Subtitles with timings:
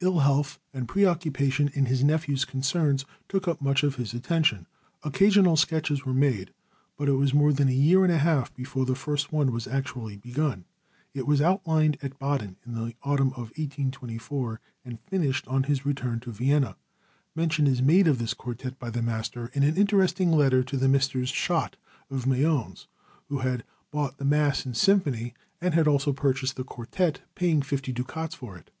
[0.00, 4.66] Ill health and preoccupation in his nephew's concerns took up much of his attention.
[5.04, 6.52] Occasional sketches were made,
[6.96, 9.68] but it was more than a year and a half before the first one was
[9.68, 10.64] actually begun.
[11.14, 16.18] It was outlined at Baden in the autumn of 1824, and finished on his return
[16.22, 16.74] to Vienna.
[17.36, 21.28] Mention is made of this quartet by the master in an interesting letter to Messrs.
[21.28, 21.76] Schott
[22.10, 22.88] of Mayence,
[23.28, 27.92] who had bought the mass and symphony, and had also purchased the quartet, paying fifty
[27.92, 28.72] ducats for it.